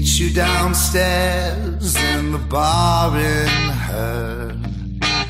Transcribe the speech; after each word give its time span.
you 0.00 0.30
downstairs 0.32 1.96
in 1.96 2.32
the 2.32 2.38
bar 2.38 3.16
in 3.16 3.48
her. 3.48 4.56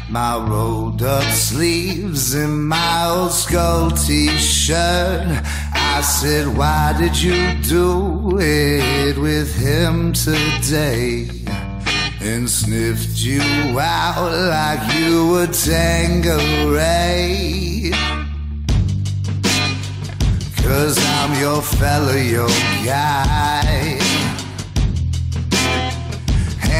My 0.09 0.37
rolled 0.37 1.02
up 1.02 1.25
sleeves 1.32 2.34
and 2.34 2.69
my 2.69 3.06
old 3.09 3.33
skull 3.33 3.91
t-shirt. 3.91 5.43
I 5.73 6.01
said, 6.02 6.56
why 6.56 6.95
did 6.98 7.20
you 7.20 7.55
do 7.62 8.38
it 8.38 9.19
with 9.19 9.55
him 9.56 10.12
today? 10.12 11.29
And 12.21 12.48
sniffed 12.48 13.23
you 13.23 13.43
out 13.80 14.30
like 14.30 14.95
you 14.95 15.30
were 15.30 15.46
Tanqueray. 15.46 16.91
Cause 20.62 20.98
I'm 20.98 21.41
your 21.41 21.62
fella, 21.62 22.18
your 22.21 22.48
guy. 22.84 24.09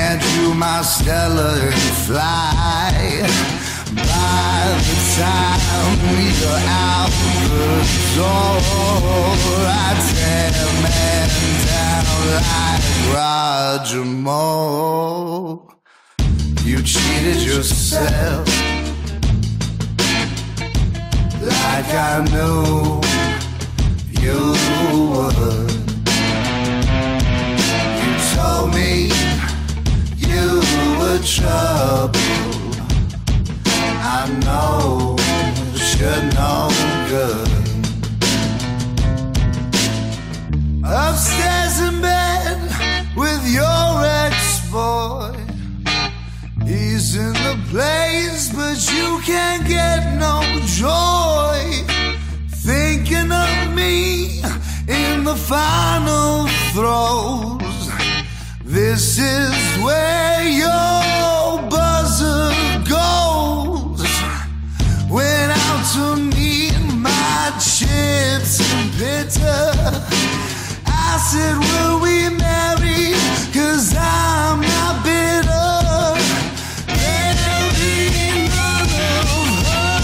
Hand 0.01 0.23
you 0.37 0.55
my 0.55 0.81
Stella 0.81 1.71
fly. 2.07 3.21
By 3.95 4.63
the 4.87 4.97
time 5.19 5.99
you're 6.41 6.63
out 6.89 7.13
the 7.45 7.67
door, 8.17 8.61
I 9.69 9.91
tear 10.09 10.69
man 10.85 11.29
down 11.69 12.19
like 12.39 12.85
Roger 13.15 14.05
Moore. 14.05 15.69
You 16.65 16.79
cheated 16.83 17.43
yourself 17.43 18.47
like 21.53 21.91
I 22.11 22.25
knew 22.33 23.01
you 24.23 24.41
would. 25.13 25.70
Upstairs 40.85 41.81
in 41.81 42.01
bed 42.01 42.59
with 43.17 43.43
your 43.53 44.05
ex-boy. 44.05 45.35
He's 46.65 47.17
in 47.17 47.33
the 47.33 47.59
place, 47.69 48.53
but 48.55 48.79
you 48.95 49.21
can't 49.25 49.67
get 49.67 50.15
no 50.21 50.41
joy 50.67 51.85
thinking 52.63 53.33
of 53.33 53.75
me 53.75 54.41
in 54.87 55.25
the 55.25 55.35
final 55.35 56.47
throes. 56.73 57.91
This 58.65 59.19
is 59.19 59.80
bitter. 69.01 69.73
I 70.85 71.17
said, 71.31 71.57
Will 71.57 72.01
we 72.05 72.29
marry? 72.37 73.17
Cause 73.57 73.95
I'm 73.97 74.61
not 74.61 74.95
bitter. 75.03 75.69
There'll 76.87 77.73
be 77.81 77.97
none 78.53 78.83
of 78.85 79.65
her 79.73 80.01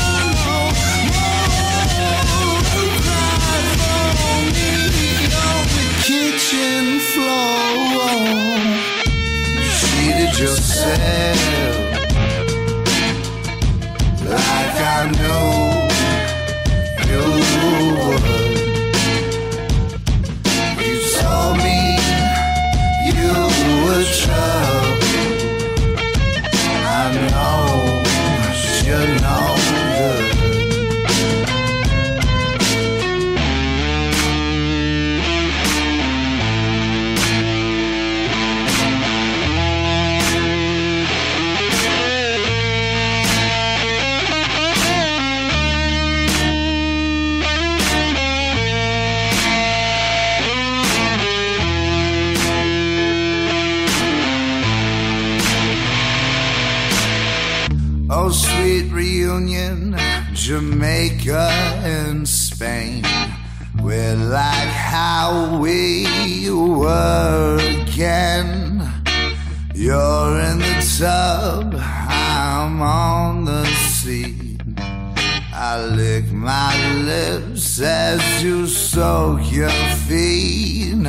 reunion, 59.36 59.96
Jamaica 60.32 61.48
and 61.84 62.26
Spain. 62.26 63.04
We're 63.82 64.16
like 64.16 64.68
how 64.68 65.58
we 65.60 66.50
were 66.50 67.58
again. 67.82 68.90
You're 69.74 70.40
in 70.40 70.58
the 70.58 70.96
tub, 70.98 71.74
I'm 71.78 72.80
on 72.80 73.44
the 73.44 73.66
seat. 73.66 74.60
I 75.52 75.84
lick 75.84 76.30
my 76.32 76.74
lips 77.02 77.80
as 77.80 78.42
you 78.42 78.66
soak 78.66 79.52
your 79.52 79.70
feet. 80.08 81.02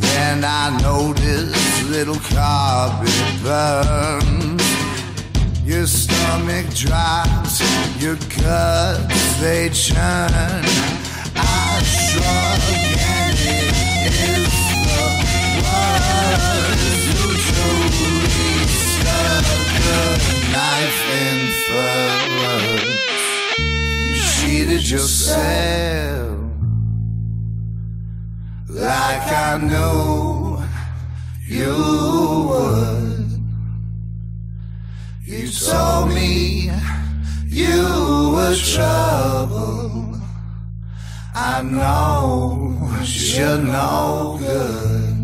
Then 0.00 0.44
I 0.44 0.76
notice 0.82 1.84
little 1.84 2.16
carpet 2.16 3.42
burns. 3.42 4.35
Your 5.66 5.84
stomach 5.84 6.72
drops, 6.76 7.60
your 8.00 8.14
guts 8.14 9.40
they 9.40 9.68
churn. 9.70 9.98
I 11.34 11.82
shrug 11.82 12.62
and 13.02 13.34
it 13.34 13.74
is 14.30 14.54
the 14.86 15.02
words 15.66 16.86
truly 17.50 18.62
stuck 18.78 19.46
the 19.82 20.02
knife 20.54 21.02
in 21.18 21.38
first. 21.66 22.86
You 23.98 24.14
cheated 24.38 24.84
yourself 24.88 26.38
like 28.68 29.26
I 29.32 29.58
knew 29.58 30.62
you 31.48 31.74
would. 32.50 33.15
You 35.28 35.48
told 35.48 36.14
me 36.14 36.70
you 37.46 38.30
were 38.32 38.54
trouble. 38.54 40.20
I 41.34 41.62
know 41.62 42.78
you're 43.02 43.58
no 43.58 44.36
good. 44.38 45.15